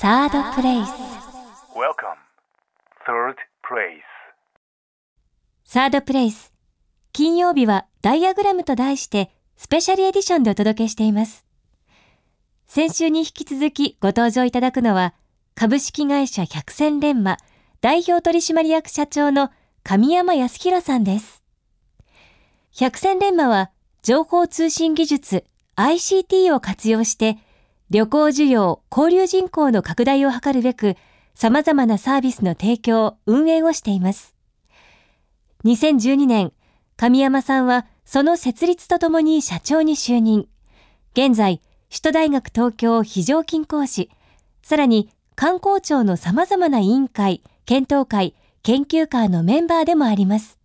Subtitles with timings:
[0.00, 0.88] サードプレイス
[1.76, 2.16] Welcome.
[3.06, 4.00] Third place.
[5.62, 6.54] サードプレイス
[7.12, 11.44] 金曜日はダイアグラムと題してスペシャルエディションでお届けしています
[12.66, 15.12] 先週に引き続きご登場いただくのは
[15.54, 17.36] 株式会社百戦錬磨
[17.82, 19.50] 代表取締役社長の
[19.82, 21.42] 神山康弘さんです
[22.72, 23.70] 百戦錬磨は
[24.00, 25.44] 情報通信技術
[25.76, 27.36] ICT を活用して
[27.90, 30.94] 旅行需要、交流人口の拡大を図るべく
[31.34, 34.36] 様々なサービスの提供、運営をしています。
[35.64, 36.52] 2012年、
[36.96, 40.46] 神山さんはその設立とともに社長に就任。
[41.14, 41.60] 現在、
[41.90, 44.08] 首都大学東京非常勤講師、
[44.62, 50.58] さらに観光庁の様々な委員会、検討会、研究会のメンバーでもあります。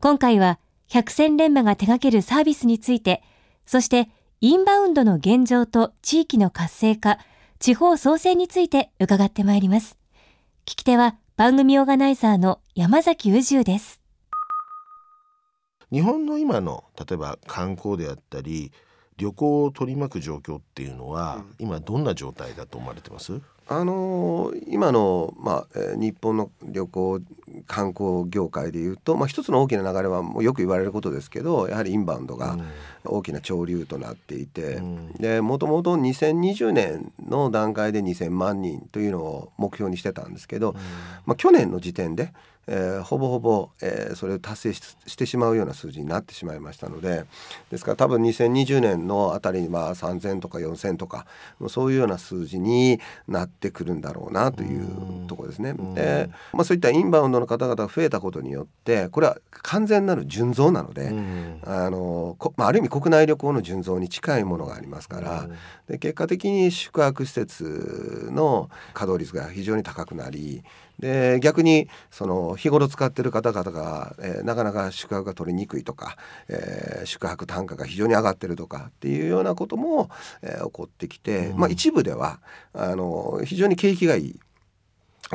[0.00, 3.22] 今回は百戦錬磨が手掛けるサービスについて、
[3.66, 4.08] そして
[4.46, 7.18] インバウンドの現状と地域の活性化、
[7.58, 9.96] 地方創生について伺ってまいります。
[10.66, 14.02] 聞き手は番組オーガナイザーの山崎宇宙です。
[15.90, 18.70] 日本の今の例えば観光であったり
[19.16, 23.40] 旅行を取り巻く状況っていうのは、今どんな状態だと思われてます？
[23.66, 27.20] あのー今の、まあえー日本の旅行
[27.66, 32.58] 観光業界でいうと、まあ、一つの大きな流れはもうよく言われることですけどやはりインバウンドが
[33.04, 35.12] 大きな潮流となっていて、うん。
[35.14, 40.74] でもともと2020年の段階で2,000万人というのを目標にしてたんですけど、
[41.26, 42.32] まあ、去年の時点で、
[42.66, 47.24] えーほぼほぼ、えーそれを達成ししてしまうような数字になってしまいましたので
[47.70, 51.26] ですから多分2020年のあたりにまあ3,000とか4,000とか
[51.68, 55.74] そういうような数字になってくるんだろうなというところですね。
[55.94, 65.48] で、まあ、そういったインバウンドの方々が増えたことによってこれは完全なる純増なので、うんあのこまあ、ある意味国内旅行の純増に近いものがありますから、
[65.88, 70.62] で結果的に宿泊施設の稼働率が非常に高くなり
[70.98, 76.16] で逆にその日頃使ってる方々が、えーなかなか宿泊が取りにくいとか、
[76.48, 80.10] えー宿泊単価が非常に上がってるとかっていうようなことも、
[80.42, 82.40] えー起こってきて、まあ、一部では
[82.72, 84.40] あの非常に景気がいい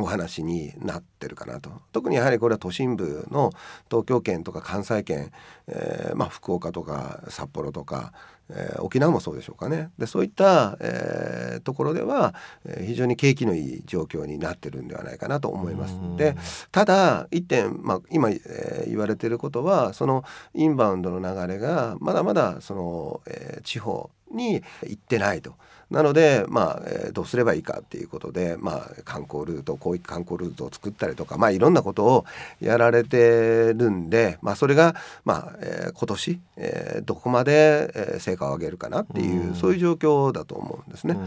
[0.01, 3.51] お話になってるかなと特にやはりこれは都心部の
[3.89, 5.31] 東京圏とか関西圏、
[5.67, 8.13] えーまあ、福岡とか札幌とか、
[8.49, 12.33] えー沖縄もそうでしょうかねでそういった、えーところでは、
[12.65, 15.95] えー非常に景気のいい状況になってるんではないかなと思います。
[16.17, 16.35] で
[16.71, 20.23] ただ一点、まあ、今、えー言われていることはその
[20.53, 25.55] インバウンドの流れがまだまだその、えー地方に行ってないと。
[25.91, 32.25] なので、まあえーどうすればいいかっていうことで、まあ、観光ルートこういう観光ルートを作ったりとか、まあ、いろんなことを
[32.61, 34.95] やられてるんで、まあ、それが、
[35.25, 41.17] まあえー今年、えーどこまで、えー成果を上げるかなっていう、そういう状況だと思うんですね。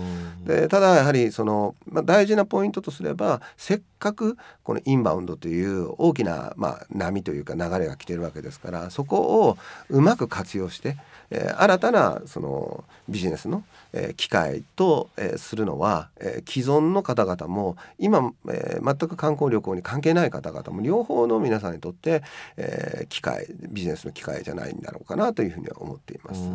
[0.47, 9.17] でただやはりその、まあ、大事なポイントとすればせっかくこのインバウンドという大きな、まあ、波というか流れが来てるわけですからそこ
[9.49, 9.59] を
[9.89, 10.97] うまく活用して、
[11.35, 22.23] えー新たなそのビジネスの、えー機会と、えーするのは、えー既存の方々も今、えー全く観光旅行に関係ない方々も両方の皆さんにとって、
[22.57, 26.41] えー機会ビジネスの機会じゃないんだろうかなというふうには思っています。
[26.43, 26.53] はい。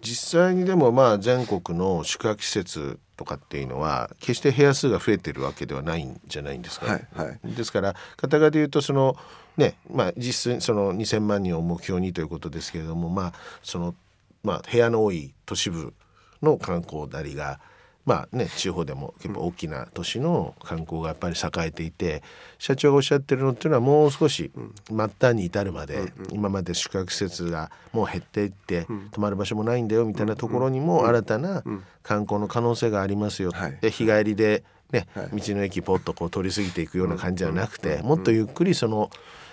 [0.00, 7.38] 実際にでもまあ全国の宿泊施設とかっていうのは決して部屋数が増えてるわけではないんじゃないんですか、はいはい。
[7.44, 9.16] ですから片側で言うとその
[9.58, 13.32] ねまあ実質その2,000万人を目標にということですけれどもまあ
[13.62, 13.94] その
[14.42, 15.92] まあ部屋の多い都市部
[16.42, 17.60] の観光なりが
[18.06, 22.22] まあね地方でも結構大きな都市の観光がやっぱり栄えていて
[22.56, 24.50] 社長がおっしゃってるのっていうのはもう少し
[24.88, 31.62] 末端に至るまで今まで宿泊施設がもう減っていって泊まる場所もないんだよみたいなところにも新たな
[32.02, 33.76] 観光の可能性がありますよはい。
[33.82, 35.28] で日帰りでねはい。
[35.38, 39.10] 道の駅ポッとこう通り過ぎていくような感じじゃなくてもっとゆっくりその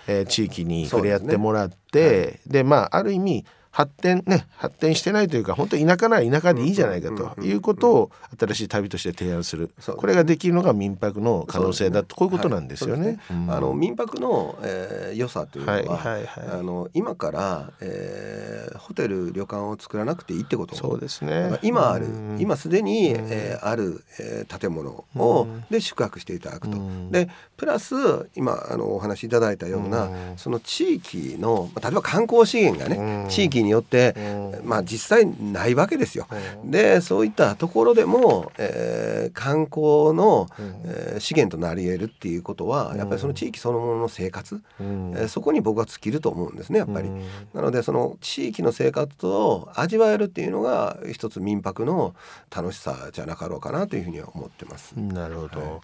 [0.08, 9.70] えー地域に触れ合ってもらってで,、まあある意味発展ね発展してないというか本当田舎なら田舎でいいじゃないかということを新しい旅として提案する。
[9.98, 13.06] これができるのが民泊の可能性だとこういうことなんですよね。
[13.06, 13.16] はい。
[13.28, 16.60] そうですあの民泊の、えー良さというのは、はいはいはい。
[16.60, 20.76] あの今から、えーホテル旅館を作らなくていいってこと。
[20.76, 21.58] そうですね。
[21.62, 22.06] 今ある。
[22.06, 22.38] うん。
[22.40, 26.78] 今すでに、えーある、えー建物をで宿泊していただくと。
[26.78, 27.12] うん。
[27.12, 27.96] でプラス
[28.36, 33.30] 今あのお話しいただいたような、その地域のまあ例えば観光資源がね、うん。
[33.30, 34.68] 地域によって、うん。
[34.68, 36.28] まあ実際ないわけですよ。
[36.64, 40.48] でそういったところでも、えー観光の、
[40.86, 45.14] えー資源となり得るっていうことはやっぱりその地域そのものの生活、うん。
[45.16, 47.10] えーそこに僕は尽きると思うんですねやっぱり。
[47.10, 47.24] うん。
[47.54, 52.16] なのでその地域の生活を味わえるっていうのが一つ民泊の
[52.56, 54.94] 楽しさじゃなかろうかなというふうには思ってます。
[54.94, 55.82] なるほど、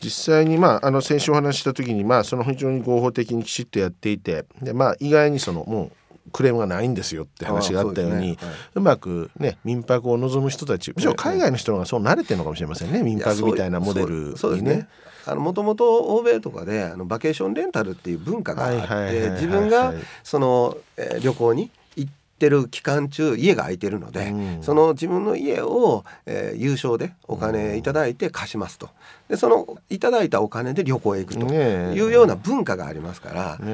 [0.00, 5.92] 実際にまああの先週お話しした時にまあその非常に合法的にきちっとやっていてでまあ意外にそのもう
[6.32, 8.38] クレームがないんですよって話があったように
[8.74, 14.76] うまくね民泊を望む人たちむしろ海外の人の方がそう慣れてるのかもしれませんね民泊みたいなモデルそうそうですにね。
[14.76, 14.88] ね。
[15.26, 24.62] あのもともと欧米とかであのバケーションレンタルっていう文化があって自分がその、えー旅行に行ってる期間中家が空いてるので、うん。
[24.62, 28.90] その自分の家を、えー有償でお金いただいて貸しますと
[29.28, 33.64] でそのいただいたお金で旅行へ行くというような文化がありますから、ね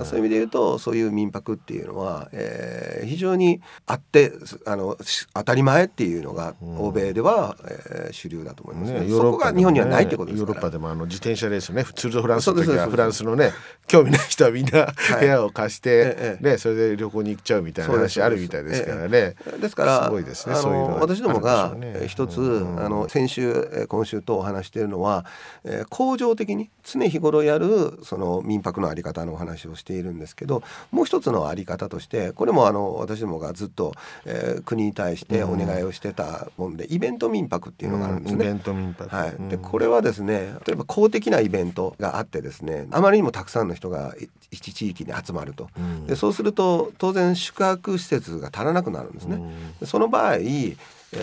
[0.00, 0.04] え。
[0.04, 4.32] そういう意味で言うとそういう民泊っていうのは、えー非常にあって
[4.66, 9.00] あのし当たり前っていうのが欧米では、えー主流だと思いますね。
[9.00, 10.52] ね、そこが日本にはないってことですヨー。
[10.52, 13.52] ロッパでもあの自転車レースねツール・ド・フランスの時はフランスのね
[13.86, 15.20] 興味ない人はみんなはい。
[15.20, 19.36] 部屋を貸して、ええね、それで旅行に行っちゃうみたいな話あるみたいですからね。
[19.60, 21.76] ですからすごいですねあそういうのはの私どもが
[22.06, 22.84] 一つ、うん。
[22.84, 25.24] あの先週えー今週とお話しているのは、
[25.64, 33.92] えー恒常的に常日頃やるその民泊のあり方のお話をしているんですけどもう一つのあり方としてこれもあの私どもがずっと、
[34.24, 38.44] えー国に対してお願いをしてたもんで、イベント民泊っていうのがあるんですね。
[38.44, 39.14] イベント民泊。
[39.14, 49.40] はい、でうんこれはですね例えば公的なイベントがあってですねあまりにもたくさんの人がい一地域に集まると、うんでそうすると当然宿泊施設が足らなくなるんですね。
[49.80, 50.76] でその場合えー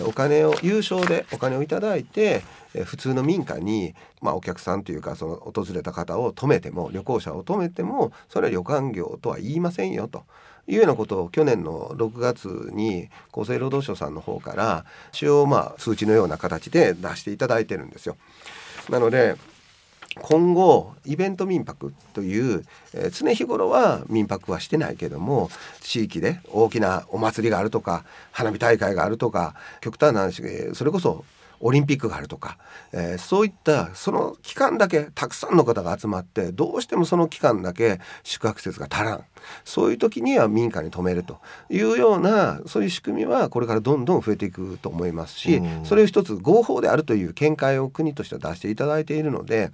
[0.06, 2.42] お金を有償でお金をいただいて
[2.84, 10.24] 普通の民家に、まあ、お客さんというかその訪れた方を止めても旅行者を止めてもそれは旅館業とは言いませんよと。
[10.66, 18.16] いうようなことを去年の6月に厚生労働省さんの方から一応まあ数値のような形で出していただいてるんですよ。
[18.88, 19.36] なので
[20.22, 25.50] 今後イベント民泊という、えー常日頃は民泊はしてないけども
[25.80, 30.42] 地域で大きなお祭りがあるとか花火大会があるとか極端な話
[30.74, 31.24] それこそ
[31.64, 32.58] オリンピックがあるとか、
[32.92, 39.24] えーそういったその期間だけたくさんの方が集まってどうしてもその期間だけ宿泊施設が足らん。
[39.64, 41.38] そういう時には民家に泊めると
[41.68, 45.84] いうようなそういう仕組みはこれからどんどん増えていくと思いますし、うん。
[45.84, 49.70] それを一つ合法であるという見解を国としては出していただいているので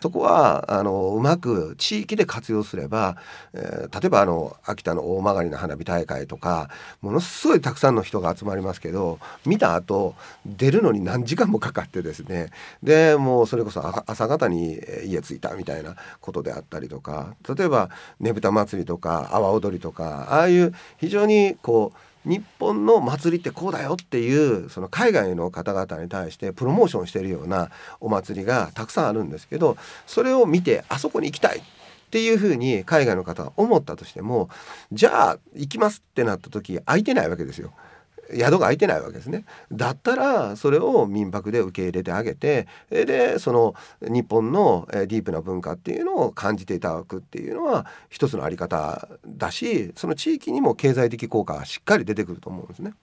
[0.00, 3.16] そこはあのうまく地域で活用すれば、
[3.52, 6.68] えー例えばあの秋田の大曲の花火大会とか
[7.00, 10.14] ものすごいたくさんの人が集まりますけど見た後
[10.44, 12.50] 出るのに何時間もかかってですね
[12.82, 17.90] でもうそれこそ朝方に家着いたみたいなことであったりとか例えば
[18.20, 27.70] ねぶた祭りとか阿波踊りとかああいう非常にこう日本の祭りってこうだよっていうその海外の方々に対してプロモーションしてるような
[28.00, 31.62] お祭りがたくさんあるんですけどそれを見てあそこに行きたいっ
[32.10, 34.48] ていうふうに海外の方が思ったとしても
[34.92, 37.72] じゃあ行きますってなった時空いてないわけですよ。
[38.30, 52.94] 宿が空いてないわけですねだったらそれを民泊で受け入れてあげてえでその日本のえディープな文化っていうのを感じていただくっていうのは一つのあり方だしその地域にも経済的効果がしっかり出てくると思うんですね。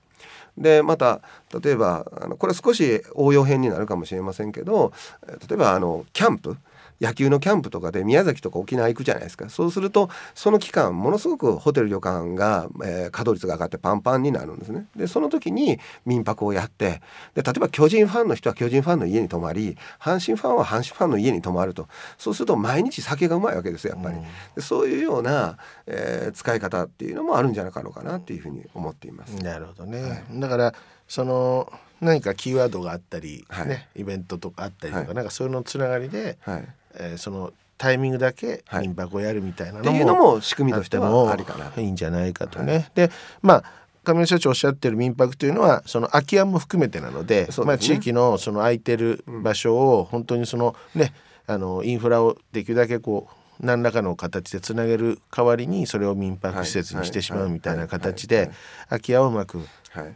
[0.57, 1.21] でまた
[1.63, 4.91] 例えばあのこれ少し応用編になるかもしれませんけど
[5.27, 6.57] え例えばあのキャンプ
[7.01, 9.49] 野球のキャンプとかで宮崎とか沖縄行くじゃないですか。
[9.49, 14.85] そうするとその期間ものすごくホテル旅館が、えー稼働率が上がってパンパンになるんですね。
[14.95, 17.01] でその時に民泊をやって
[17.33, 21.87] で例えば巨人ファンの人は巨人ファンの家に泊まり阪神ファンは阪神ファンの家に泊まると。
[22.17, 24.17] そうすると毎日酒がうまいわけですよやっぱり、
[24.55, 29.35] でそういうような、えー使い方っていうのもあるんじゃなかろうかなっていうふうに思っています。
[29.35, 30.73] なるほどね、だから
[31.07, 33.67] その何かキーワードがあったり、はい。
[33.67, 35.15] ね、イベントとかあったりとか、はい。
[35.15, 36.67] なんかそういうのつながりで、はい。
[36.95, 38.87] えーそのタイミングだけはい。
[38.87, 41.35] 民泊をやるみたいなのも,、も仕組みあとしても。
[41.77, 42.91] いいんじゃないかとね。
[42.93, 43.09] で
[43.41, 43.63] まあ
[44.03, 47.65] 亀井社長おっしゃってる民泊というのはその空き家も含めてなのでね。
[47.65, 51.13] まあ、地域のその空いてる場所を本当にそのね
[51.47, 53.27] あのインフラをできるだけこ
[53.59, 58.51] う何らかの形でつなげる代わりにそれを民泊施設にしてしまうみたいな形で
[58.89, 59.67] 空き家をうまくはい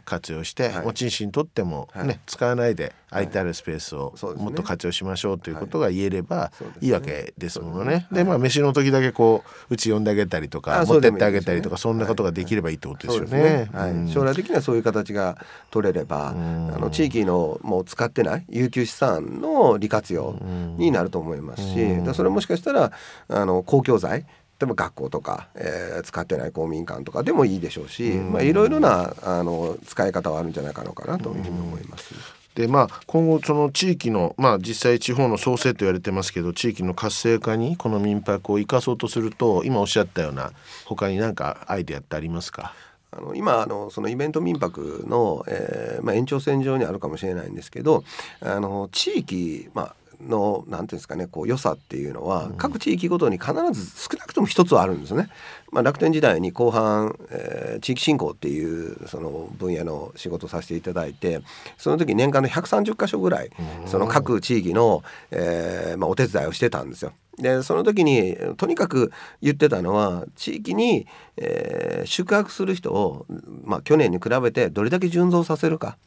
[0.04, 0.84] 活用してはい。
[0.86, 2.20] 持ち主にとってもね、はい。
[2.26, 6.88] 使わないで空いてあるスペースをもっと活用しましょうということが言えればい。
[6.88, 8.06] いわけですものね。
[8.10, 13.70] でまあ飯の時だけこううち呼んであげたりとかあ持ってってあげたりとかそんなことができればいいってことですよね。
[14.12, 15.38] 将来的にはそういう形が
[15.70, 16.74] 取れれば、ん。
[16.74, 20.38] あの地域のもう使ってない有給資産の利活用
[20.76, 22.92] になると思いますし、それもしかしたら
[23.28, 24.26] あの公共財
[24.58, 32.14] でも学校とか、えー、使ってない公民館とかでもいいでしょうし、まあ、いろいろなあの使い方はあるんじゃないかのかなというふうに思います。
[32.54, 40.52] でまあ、今後その地域の、まあ、実際地方の創生と言われてますけど地域の活性化にこの民泊を生かそうとすると今おっしゃったような
[40.86, 42.72] 他に何かアイデアってありますか？
[43.10, 48.04] あの今あのそのイベント民泊の、えーまあ、延長線上にあるかもしれないんですけど
[48.40, 55.28] あの地域、まあ、のなんていうんですかねこう良さっていうのは、各地域ごとに必ず少なくとも一つはあるんですね。
[55.70, 61.40] まあ、楽天時代に後半、えー、地域振興っていうその分野の仕事をさせていただいて
[61.76, 63.50] その時年間の130箇所ぐらい
[63.86, 67.12] その各地域の、えーまあ、お手伝いをしてたんですよ。
[67.38, 71.06] でその時にとにかく言ってたのは地域に、
[71.36, 73.26] えー、宿泊する人を、
[73.64, 75.98] まあ、去年に比べてどれだけ純増させるか。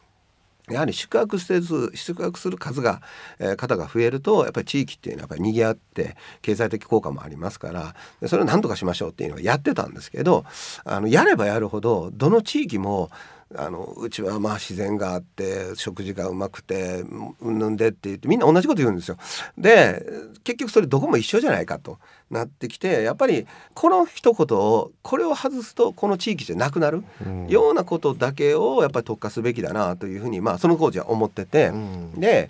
[0.71, 3.01] やはり宿泊施設宿泊する数が、
[3.39, 7.95] えー、方が増えるとやっぱり地域っていうのはやっぱり賑わって経済的効果もありますから
[8.27, 10.45] それを何とかしましょうっていうのはやってたんですけど
[10.85, 13.09] あのやればやるほどどの地域も
[13.55, 17.03] あのうちはまあ自然があって食事がうまくて
[17.41, 19.17] うんぬんでって言ってみんな同じこと言うんですよ。
[19.57, 20.05] で
[20.43, 21.97] 結局それどこも一緒じゃないかと
[22.29, 27.03] なってきてやっぱりこの一言をこれを外すとこの地域じゃなくなる
[27.48, 32.50] ようなことだけをやっぱり特化すべきだなというふうにまあその当時は思ってて、うん、で、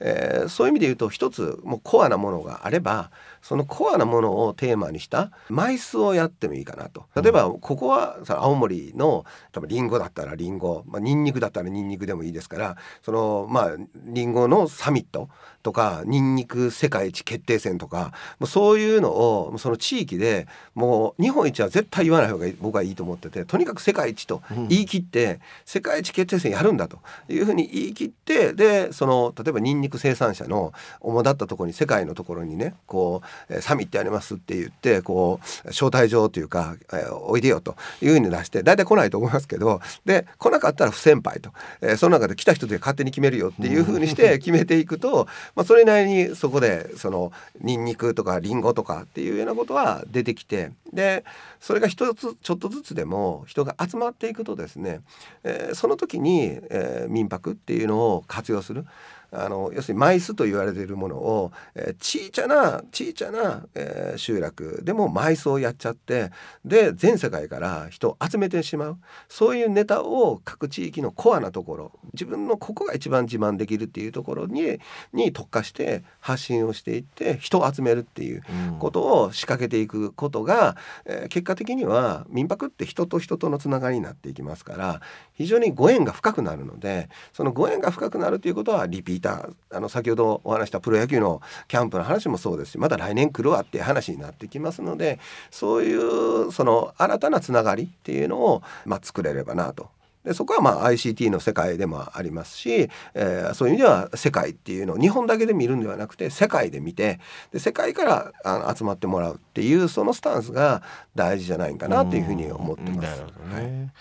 [0.00, 3.10] えー、そういう意味で言うと一つもうコアなものがあれば
[3.42, 7.04] そのコアなものをテーマにした枚数をやってもいいかなと。
[7.14, 15.28] 例えばここは青森の例えばリンゴだったらリンゴ、まあ、ニンニクだったらニンニクでもいいですからそのまあリンゴのサミット
[15.62, 19.15] とかニンニク世界一決定戦とかもうそういうのを
[19.58, 26.98] その地域でもう日本一は絶対言わない方が僕はいいと思っててとにかく世界一と言い切って、世界一決定戦やるんだと。
[27.28, 51.24] いうふうに言い切ってでその例えばニンニク生産者の主だったところに世界のところにねこうサミットやりますって言ってこう招待状というか、えー、おいでよというふうに出して大体来ないと思いますけどで来なかったら不先輩と、えー、その中で来た人で勝手に決めるよっていうふうにして決めていくと、まあ、それなりにそこでそのニンニクとかリンゴとかっていうようなことは出てきてで
[51.60, 55.00] それが一つちょっとずつでも人が集まっていくとですね、
[55.44, 58.84] えー、その時に、えー、民泊っていうのを活用する。
[59.30, 66.30] あの要するに枚数と言われているものを、えー、小さな小さな、えー、集落でも枚数をやっちゃって
[66.64, 68.98] で全世界から人を集めてしまう。
[69.28, 74.78] そういうネタを各地域のコアなところ自分のここが一番自慢できるっていうところに
[75.12, 78.42] に特化して発信をしていって人を集めるっていう
[78.78, 85.00] ことを仕掛けていくことが、うん、えー、結果的には民泊って人と人とのつながりになっていきますから
[85.34, 95.18] 非常にご縁が深くなるのでそのご縁が深くなるということはリピーターあの先ほどお話したプロ野球のキャンプの話もそうですしまた来年来るわっていう話になってきますので
[95.50, 99.88] そういうその新たなつながりっていうのを、まあ、作れればなと
[100.26, 107.20] でそこはまあ ICT の世界でもありますし、えー、そういう意味では世界っていうのを日本だけで見るんではなくて世界で見て
[107.52, 110.82] で世界からあの集まってもらうっていうそのスタンスが
[111.14, 113.22] 大事じゃないかなというふうに思ってます。
[113.54, 113.92] ね、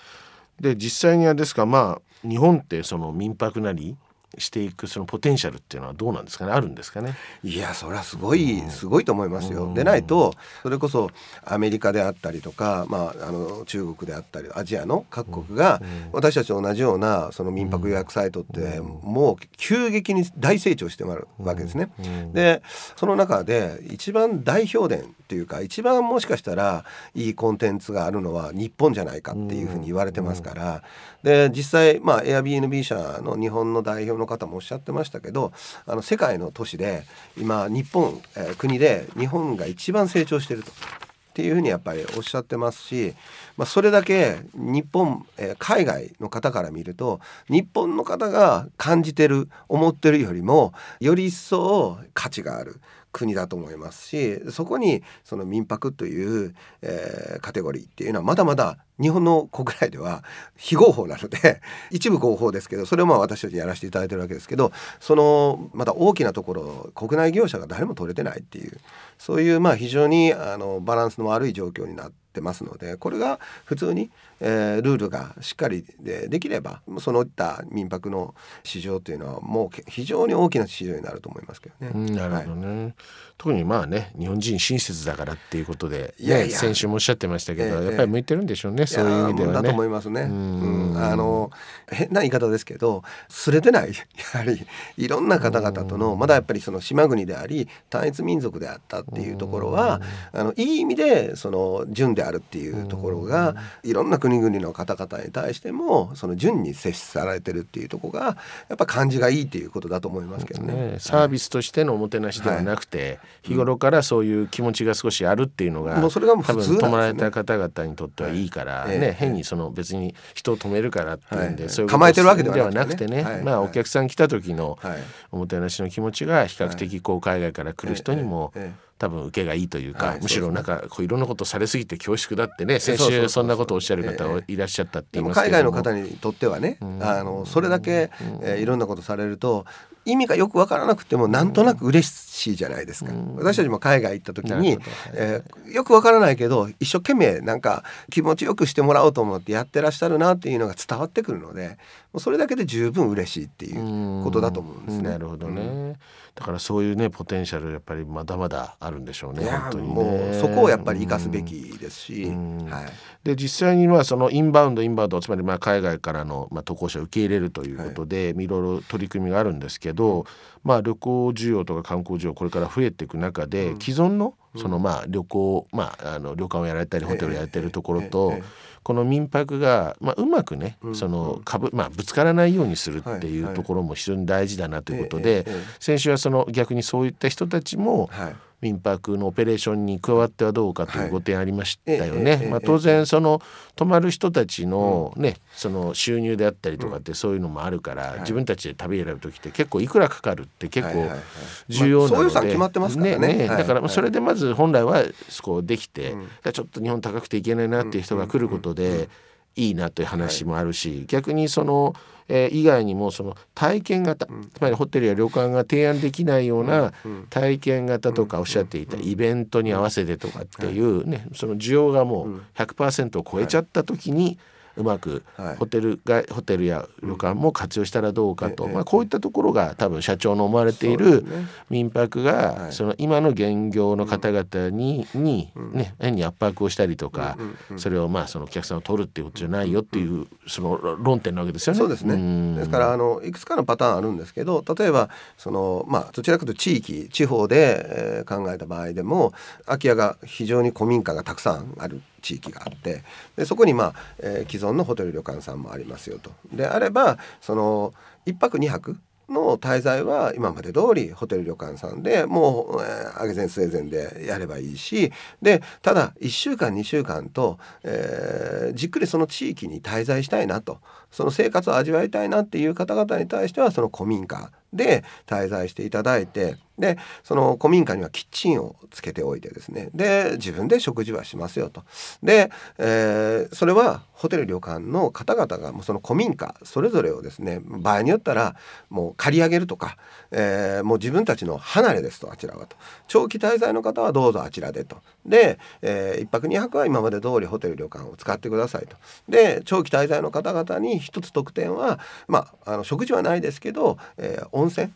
[0.59, 3.95] で実際にはですかまあ日本ってその民泊なり
[4.37, 6.51] していくそのポテンシャルっていうのはどうなんですかね？
[6.51, 7.15] あるんですかね？
[7.43, 9.73] いやそれはすごい、すごいと思いますよ。
[9.73, 11.11] でないとそれこそ
[11.43, 21.89] アメリカであったりとか、まあ、あの中国であったりアジアの各国が私たちと同じようなその民泊予約サイトってもう急激に大成長してまるわけですね。
[22.33, 22.61] で
[22.95, 30.83] その中で一番代表伝っていうか一番もしかしたらいいコンテンツがあるのは日本じゃないかっていうふうに言われてますから
[31.23, 35.53] で実際まあ Airbnb 社の日本の代表のの方もおっしゃってましたけど
[35.85, 37.03] あの世界の都市で
[37.37, 40.71] 今日本、えー、国で日本が一番成長してると。
[40.71, 43.13] っていうふうにやっぱりおっしゃってますし、
[43.57, 52.79] まあ、それだけ日本、えー、海外の方から見ると日本の方が感じてる思ってるよりもより一層価値がある
[53.15, 60.21] 国だと思いますしそこにその民泊という、えー、カテゴリーっていうのはまだまだ日本の国内では
[60.57, 68.77] 非合法なので 一部合法ですけどそれをまあ私たちにやらせていただいてるわけですけどそのまだ大きなところ国内業者が誰も取れてないっていう
[69.17, 81.91] そういうまあ非常にあのバランスの悪い状況になってますのでこれが普通にえールールがしっかりでできればそのいった民泊の市場というのはもうけ非常に大きな市場になると思いますけどね。
[81.93, 82.95] うんなるほどね、
[83.37, 86.57] 特にまあね日本人親切だからっていうことで、ね、いやいや。
[86.57, 89.87] 先週もおっしゃってましたけど、ええやっぱり向いてるんでしょうね、そういう意味ではやだと思ね。
[89.87, 90.21] いますね。
[90.21, 90.93] ううん。
[90.93, 91.51] ん、あの
[91.89, 93.93] 変な言い方ですけど、すれてないや
[94.39, 94.65] はり
[94.97, 100.01] いろんな方々とのまだやっぱりその島国であり単一民族であったっていうところは、
[100.33, 108.37] あのいい意味でその純であるっていうところがいろんな国々の方々に対してもその純に接されてるっていうところが
[108.69, 110.73] やっぱ感じがいいっていうことだと思いますけどね。
[110.75, 116.77] ね、サービスとしてのおもてなしではなくて、日頃からそういう気持ちが少しあるっていうのが、もうそれがもう多普通なんですね。
[116.77, 119.05] 分泊まられた方々にとってはいいから、ね、はい。
[119.05, 119.13] ええ。
[119.13, 121.71] 変にその別に人を止めるからっていうんで、はい。
[121.71, 123.23] そういう構えてるわけではでなくてね。
[123.23, 123.43] はい。
[123.43, 123.69] まあはい。
[123.69, 124.97] お客さん来た時のはい。
[125.31, 128.63] おもてなしの気持ちが比較的こう海外から来る人にもええ。
[128.63, 135.51] ええ多分受けがいいというか、はいむしろなんかこういろんなことされすぎて恐縮だってね先週そんなことをおっしゃる方えいらっしゃったって言い海ども。
[135.51, 138.09] 外の方にとってはね、あのそれだけ、
[138.41, 139.65] えーいろんなことされると
[140.05, 144.77] 意味がよくわからなくてもなんとなく嬉しいじゃないですか、私たちも海外行った時に
[145.13, 151.77] えーよくわからないけど一生懸命なんか気持ちよくしてもらおうと思ってやってらっしゃるなっていうのが伝わってくるので
[152.17, 155.09] それだけで十分嬉しいっていうことだと思うんですね。
[155.09, 155.95] なるほどね、
[156.35, 159.93] だからそういうねポテンシャルやっぱりまだまだあるんでしょうね本当にね。
[159.93, 162.65] もうそこをやっぱり生かすべきですし、うん。
[162.69, 162.85] はい、
[163.23, 170.25] で実際にまあそのインバウンドインバウンドつまりまあ海外からのまあ渡航者を受け入れるということで、い、ろいろ取り組みがあるんですけど、
[170.63, 185.63] まあ、旅行需要とか観光需要これから増えていく中で、既存のそのまあ旅行、まあ、あの旅館をやられたりホテルをやられてるところと、ええええこの民泊が、まあ、うまくね、その株、まあ、ぶつからないようにするっていはいうところも非常に大事だなということええで、ええええ。
[185.79, 192.39] 先週はその逆にそういった人たちも、はい民泊のオペレーションに加わってはどうかというご提案ありましたよね。
[192.41, 193.41] えええまあ当然その
[193.75, 201.17] 泊まる人たちのね、その収入であったりとかってそういうのもあるから、自分たちで旅選ぶ時って結構いくらかかるって結構はいはい。
[201.17, 201.19] はい
[201.67, 203.47] 重要なので、まあそういうさ決まってますからね。
[203.47, 203.57] はい。
[203.57, 205.03] だからまあそれでまず本来は
[205.41, 206.53] こうできて、うん。
[206.53, 209.09] ちょっと日本高くていけないなっていう人が来ることで。
[209.57, 211.95] いいなという話もあるし、逆にその、
[212.27, 214.29] えー以外にもその体験型、つ
[214.59, 216.93] まりホテルや旅館が提案できないような
[217.29, 224.37] 体験型とかおっしゃっていたイベントに合わせてとかっていうね、その需要がもう100%を超えちゃった時に
[224.77, 225.55] うまくはい。
[225.57, 231.25] ホテルがホテルや旅館も活用したらどうかと、ええまあ、こういったところが多分社長の思われている
[231.69, 232.25] 民泊はい。
[232.25, 237.37] がその今の現業の方々ににね変に圧迫をしたりとか
[237.77, 241.79] それをまあそのお客さんを取るっていうことじゃないよっていうその論点なわけですよね。
[241.79, 242.15] そうですね。
[242.15, 242.55] ん。
[242.55, 249.33] ですからあのいくつかのパターンあるんですけど例えばそのまあどちらかというと地域地方で、えー考えた場合でも
[249.65, 253.03] 空き家が非常に古民家がたくさんある地域があって
[253.35, 256.31] でそこにまあ、えー既存のホテル旅館さんもありますよと。
[256.51, 257.93] であればその
[258.25, 265.11] 1泊2泊の滞在は今まで通りホテル旅館さんでもう、えー、上げ膳据え膳でやればいいし
[265.41, 270.79] でただ1週間2週間と、えーじっくりその地域に滞在したいなと
[271.11, 279.89] その生活を味わいたいなっていう方々に対してはその古民家で滞在していただいてでその古民家にはキッチンをつけておいてですね。
[279.93, 281.83] で自分で食事はしますよと。
[282.23, 288.55] で、えーそれはホテル旅館の方々がもうその古民家それぞれをですね場合によったら
[288.89, 289.97] もう借り上げるとか、
[290.31, 292.75] えーもう自分たちの離れですとあちらはと。
[293.07, 294.97] 長期滞在の方はどうぞあちらでと。
[295.25, 298.97] で、え1泊2泊は今まで通りホテル旅館を使ってくださいと。
[299.29, 304.91] で長期滞在の方々に一つ特典はまああの食事はないですけど、えー温泉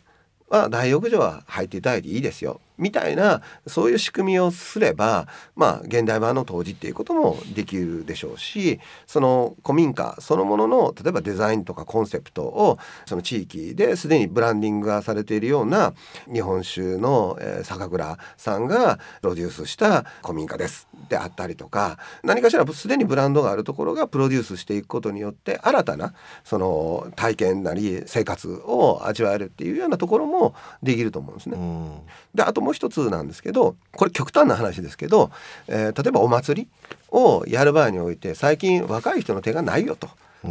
[0.50, 2.60] は大浴場は入っていただいていいですよ。
[2.80, 15.94] みたいなそういう仕組みをすればまあ現代版の当時っていうこともできるでしょうしその古民家そのものの例えばデザインとかコンセプトをその地域ですでにブランディングがされているような
[16.32, 26.14] 日本酒の、えー酒蔵さんがプロデュースした古民家ですであったりとか何かしらすでにブランドがあるところがプロデュースしていくことによって新たな
[26.44, 31.56] その体験なり生活を味わえるっていうようなところもできると思うんですね。
[31.56, 32.00] うん
[32.34, 35.32] であともう一つなんですけどこれ極端な話ですけど、
[35.66, 36.68] えー例えばお祭り
[37.10, 40.08] をやる場合において最近若い人の手がないよと。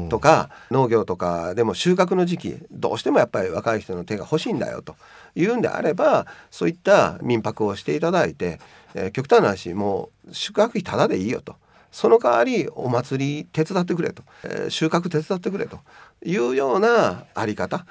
[0.10, 4.96] とか農業とかでも収穫の時期どうしてもやっぱり若い人の手が欲しいんだよと。
[5.34, 8.60] いうんであればそういった民泊をしていただいて、
[8.94, 11.56] えー極端な話もう宿泊費タダでいいよと。
[11.92, 15.80] その代わりお祭り手伝ってくれと、えー収穫手伝ってくれと
[16.26, 17.86] いうようなあり方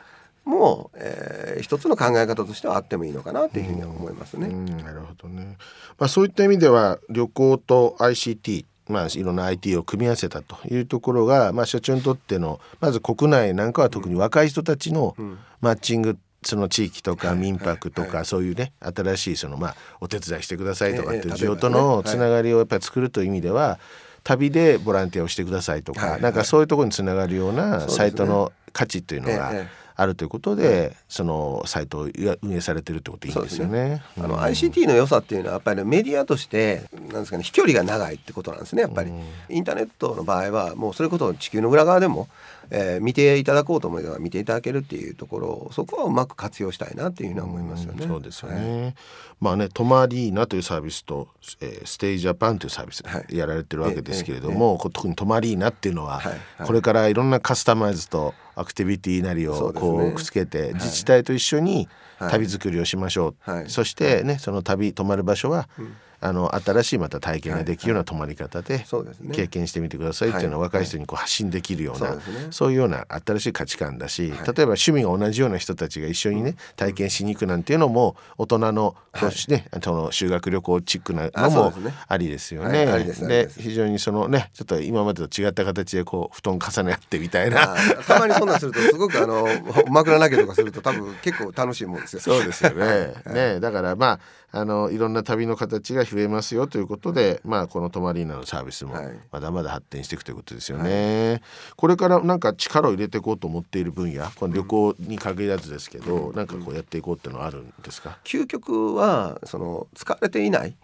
[0.48, 4.46] も、えー一つの考え方としてはあってもいいのかなっていうふうには思いますね。
[4.46, 5.56] うんなるほどね。
[5.98, 15.14] まあそういった意味では旅行と ICT まあ、いろんな IT を組み合わせたというところが、まあ、社長にとってのまず国内なんかは特に若い人たちの
[15.60, 23.78] マッチングその地域とか民泊とかそういうね新しいそのまあお手伝いしてくださいとかっていう需要とのつながりをやっぱり作るという意味では
[24.24, 29.52] 旅でボランティアをしてくださいとかなんかそういうところにつながるようなサイトの価値というのが
[30.00, 32.08] あるということでそのサイトを
[32.42, 34.00] 運営されてるってことでいいんですよね。
[34.16, 39.10] あの ICT の良さっていうのはやっぱりメディアとしてなんですかね飛距離が長いってことなんですねやっぱり。
[39.48, 42.28] インターネットの場合はもうそれこそ地球の裏側でも
[42.70, 48.06] えー、見ていただこうと思えば見ていただけるっていうところそこはうまく活用したいなっていうふうに思いますよね。
[48.06, 48.94] そうですよね、はい、
[49.40, 51.28] まあねトマリーナというサービスと、
[51.60, 68.84] えー、 STAY JAPAN というサービスやられてるわけですけれども、はい、特にトマリーナっていうのは、はい、これからいろんなカスタマイズとアクティビティなりをこうくっつけて、自治体と一緒に旅作りをしましょう、そしてねその旅泊まる場所は、うんあの新しいまた体験ができるような泊まり方で
[69.32, 72.16] 経験してみてくださいっていうのは若い人にこう発信できるような
[72.50, 81.72] そういうような新しい価値観だし例えば趣味が同じような人たちが一緒にね体験しに行くなんていうのも大人のこうねその修学旅行チックなのも
[82.06, 82.86] ありですよね。
[82.86, 87.76] で非常にそのねちょっと今までと違った形でこう布団重ね合ってみたいな。
[88.06, 89.46] たまにそんなするとすごくあの
[89.90, 92.20] 枕投げとかすると多分結構楽しいもんですよ。
[92.20, 93.14] そうですよね。
[93.26, 98.94] ねだからまああのいろんな旅の形が増えますよということで、まあ、この泊まりーナのサービスも
[99.30, 101.30] まだまだ発展していくということですよね。
[101.32, 101.42] はい、
[101.76, 108.18] これからなんか力を入れていこうと思っている分野この旅行に限らずですけど、うん、なんかこうやっていこうっていうのはあるんですか？
[108.24, 110.76] 究極はその使われていない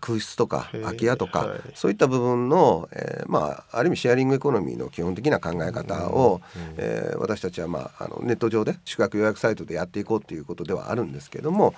[0.00, 6.62] 空室とか空き家とか、はい、そういった部分の、えー、まあある意味シェアリングエコノミーの基本的な考え方を、うん。
[6.62, 11.74] うん、えー、私たちは、まあ、あのネット上で宿泊予約サイトでやっていこうということではあるんですけども、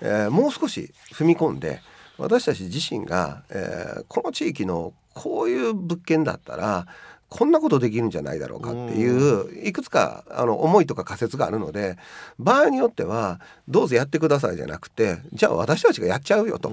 [0.00, 1.80] えー、もう少し踏み込んで
[2.18, 6.86] 私たち自身が、えー、この地域のこういう物件だったら
[7.34, 11.98] こんなことできるんじゃないだろうかっていういくつかあの思いとか仮説があるので
[12.38, 16.70] 場合によってはどうぞやってくださいじゃなくてじゃあ私たちがやっちゃうよと。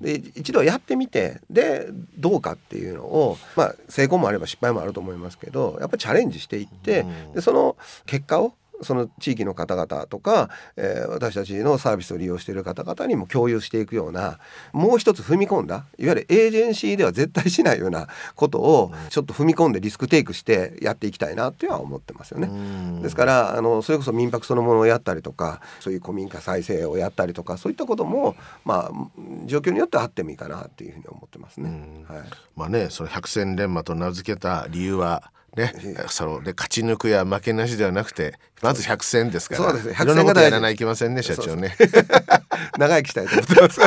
[0.00, 7.04] で一度やってみてでどうかっていうのをまあ成功もあれば失敗もあると思いますけどやっぱりチャレンジしていって
[7.34, 7.76] でその
[8.06, 14.38] 結果をその地域の方々とか、えー、私たちのサービスを利用している方々にも共有していくような
[14.72, 23.02] もう一つ踏み込んだいわゆるエージェンシーでは絶対しないようなことをちょっと踏み込んでリスクテイクしてやっていきたいなっていうのは思ってますよね。
[23.02, 28.92] ですからあのそれこそ民泊そのものをやったりとかそういう古民家再生をやったりとかそういったこともまあ
[29.46, 32.04] 状況によってはあってもいいかなっていうふうに思ってますね。
[32.08, 32.22] はい、
[32.56, 35.72] まあねその百戦錬磨と名付けた理由はね、
[36.08, 39.64] そので勝ち抜くや負けなしではなくてまず百戦ですから。
[39.64, 39.94] そうですね。
[39.94, 41.76] 百戦がやらないきませんね社長ね。
[42.78, 43.80] 長生きしたいと思ってます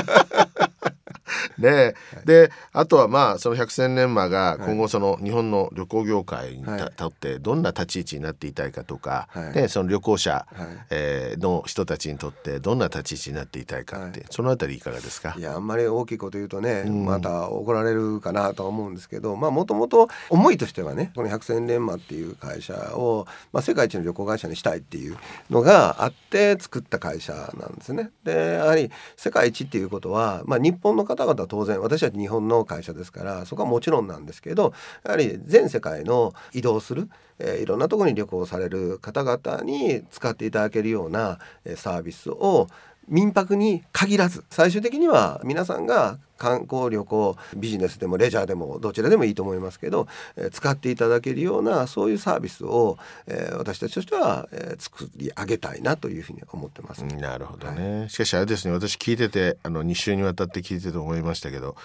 [1.59, 6.65] でであとはまあその百戦錬磨が今後その日本の旅行業界に
[6.95, 15.35] とってどんな立ち位置になっていたいかとか、はい、でその旅行者、はい、えー、の人たちにとってどんな立ち位置になっていたいかって、はい、そのあたりいかがですか？
[15.37, 25.17] いやあんまり大きいこと言うとね、うん、また怒られるかなとは思うんですけどまあもともと思いとしてはねこの百戦錬磨っていう会社を、まあ、世界一の旅行会社にしたいっていう
[25.49, 28.11] のがあって作った会社なんですね。
[28.23, 42.67] でやはり世界一っていうことは、まあ、日本の方々当然私は日本の会社ですからそこはもちろんなんですけどやはり全世界の移動する、えー、いろんなとこに旅行される方々に使っていただけるような、えサービスを
[43.07, 57.03] 民泊に限らず最終的には皆さんが観光旅行ビジネスでもレジャーでもどちらでもいいと思いますけど、えー、使っていただけるようなそういうサービスを、えー、私たちとしては、えー、作り上げたいなというふうに思ってます。
[57.03, 61.75] なるほどね、はい、しかしあれですね私聞いててあの2週にわたって聞いてて思いましたけど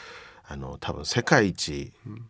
[0.47, 2.27] あの多分世界一、うん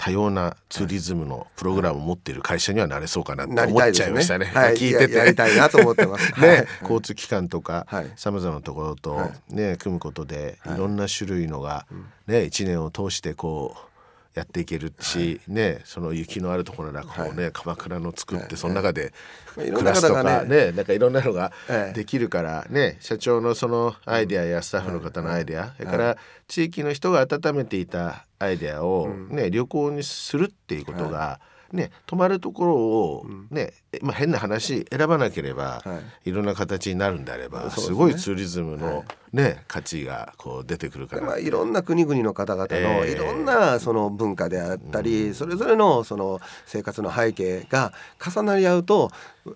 [0.00, 4.46] 多様なツーリズムのプログラムを持っている会社にはなれそうかなと思っちゃいましたね。
[4.46, 4.50] ね。
[4.50, 5.12] はい、聞いてて。
[5.12, 6.40] やりたいなと思ってます。
[6.40, 7.86] ね、 はい、交通機関とか
[8.16, 10.78] さまざまなところとね、組むことでい。
[10.78, 11.86] ろんな種類のが
[12.26, 13.89] ね一年を通してこう。
[14.34, 19.12] やっていけるし、はい、ねその雪のあるところらこうね、はい、鎌倉の作って、その中で
[19.54, 21.52] 暮らすとかねなんかいろんなのが
[21.94, 26.16] できるからね、社長のそのアイデアやスタッフの方のアイデア、それから
[26.46, 31.40] 地域の人が温めていたアイデアをね、旅行にするっていうことが、
[31.72, 47.92] ね、泊まるところをね、うん、まあ、変な話選ばなければ、はい、いろんな形になるんであれば、ね、すごいツーリズムのね価値がこう出てくるから、まあ、いろんな国々の方々のええいろんなその文化であったり、それぞれのその生活の背景が
[48.24, 49.10] 重なり合うと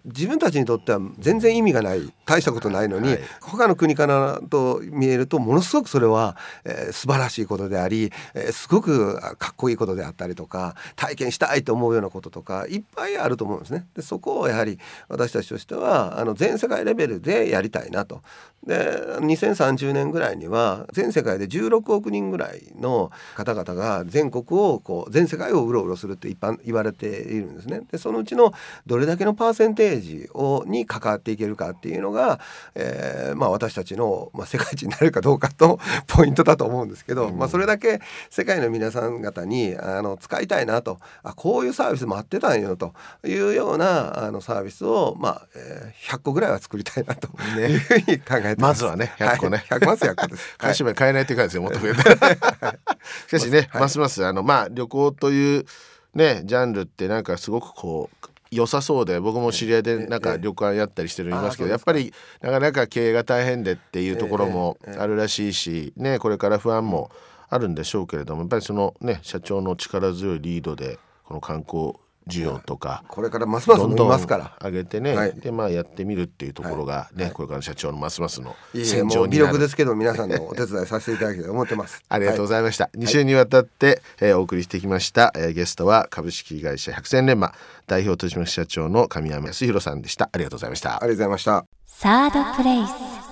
[0.05, 13.87] 自分たちにとっては全然意味がない大したことないのに、はい他の国からと見えるとものすごくそれは、えー素晴らしいことであり、えーすごくかっこいいことであったりとか体験したいと思うようなこととかいっぱいあると思うんですね。
[13.95, 18.23] でそこをやはり私たちとしてはあの全世界レベルでやりたいなと。
[18.67, 27.83] で2030年ぐらいには全世界で16億人ぐらいの方々が全国をこう全世界をうろうろするって一般言われているんですね。
[27.91, 28.53] でそのうちの
[28.87, 32.41] どれだけのパーセンテージをに関わっていけるかっていうのが、
[32.75, 38.01] えーまあ、私たちの、まあ、世界一になれるかどうかと ポイントだと思うんですけど、まあ、それだけ
[38.31, 48.54] 世界の皆さん方にあの使いたいなとあこういうサービスもあってたんよというようなあのサービスを、まあえー100個ぐらいは作りたいなとねいうふうに考えてます。
[48.59, 49.65] まずはね100個ね。
[49.69, 50.59] はい、100まず100個です。
[50.59, 52.03] 買 い占め買えないっていう感じですよもっと増えた
[53.29, 53.83] しかしね、はい。
[53.83, 55.67] ますますあのまあ旅行という
[56.15, 67.11] ねジャンルってなんかすごくこう良さそうで僕も知り合いでなんか旅館やったりしてるのいますけどあやっぱりなかなか経営が大変でっていうところもあるらしいしねこれから不安も
[67.51, 71.95] あるんでしょうけれどもやっぱりそのね社長の力強いリードでこの観光
[72.29, 74.57] 需要とかこれからますます伸びどんどんますから。
[74.63, 82.03] 上げてね、はいでまあやってみるっていうところがね、はいこれからの社長のますますの戦場になる力ですけど皆さんのお手伝いさせていただきたいと思ってます。
[82.09, 82.91] ありがとうごいざいました。
[82.97, 87.53] 2週にわたって、えーお送りしてきました、えーゲストは株式会社百戦錬磨
[87.87, 90.31] 代表取締役社長の神山康弘さんでした。
[90.33, 90.93] ありがとうございましたあ。
[90.95, 91.65] りがとうございました。
[91.87, 93.24] サードプレイス